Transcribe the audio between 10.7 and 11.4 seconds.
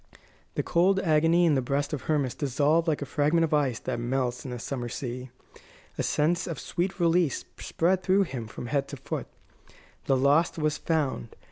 found.